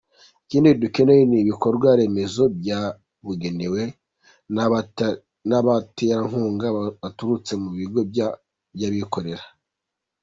[0.45, 3.81] Ikindi dukeneye n’ibikorwa remezo byabugenewe
[5.49, 6.67] n’abaterankunga
[7.01, 7.99] baturutse mu bigo
[8.73, 9.45] by’abikorera.